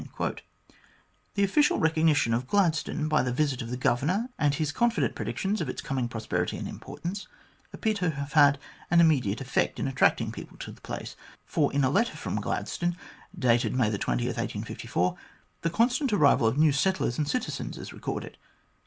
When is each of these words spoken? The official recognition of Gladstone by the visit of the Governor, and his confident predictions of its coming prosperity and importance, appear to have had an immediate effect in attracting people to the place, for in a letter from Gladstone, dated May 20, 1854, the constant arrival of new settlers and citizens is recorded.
The 1.35 1.43
official 1.43 1.77
recognition 1.77 2.33
of 2.33 2.47
Gladstone 2.47 3.07
by 3.07 3.21
the 3.21 3.31
visit 3.31 3.61
of 3.61 3.69
the 3.69 3.77
Governor, 3.77 4.29
and 4.39 4.55
his 4.55 4.71
confident 4.71 5.13
predictions 5.13 5.61
of 5.61 5.69
its 5.69 5.79
coming 5.79 6.07
prosperity 6.07 6.57
and 6.57 6.67
importance, 6.67 7.27
appear 7.71 7.93
to 7.93 8.09
have 8.09 8.33
had 8.33 8.57
an 8.89 8.99
immediate 8.99 9.41
effect 9.41 9.79
in 9.79 9.87
attracting 9.87 10.31
people 10.31 10.57
to 10.57 10.71
the 10.71 10.81
place, 10.81 11.15
for 11.45 11.71
in 11.71 11.83
a 11.83 11.91
letter 11.91 12.17
from 12.17 12.41
Gladstone, 12.41 12.97
dated 13.37 13.75
May 13.75 13.95
20, 13.95 14.25
1854, 14.25 15.15
the 15.61 15.69
constant 15.69 16.11
arrival 16.11 16.47
of 16.47 16.57
new 16.57 16.71
settlers 16.71 17.19
and 17.19 17.27
citizens 17.27 17.77
is 17.77 17.93
recorded. 17.93 18.39